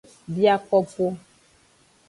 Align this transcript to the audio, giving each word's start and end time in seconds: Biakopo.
Biakopo. 0.35 1.05